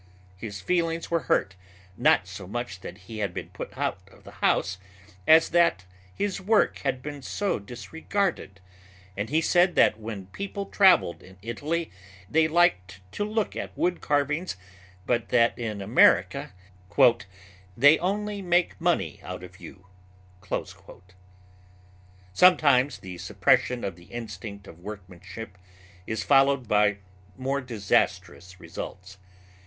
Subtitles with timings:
[0.35, 1.53] His feelings were hurt,
[1.95, 4.79] not so much that he had been put out of his house,
[5.27, 5.85] as that
[6.15, 8.59] his work had been so disregarded;
[9.15, 11.91] and he said that when people traveled in Italy
[12.27, 14.57] they liked to look at wood carvings
[15.05, 16.51] but that in America
[17.77, 19.85] "they only made money out of you."
[22.33, 25.59] Sometimes the suppression of the instinct of workmanship
[26.07, 26.97] is followed by
[27.37, 29.19] more disastrous results.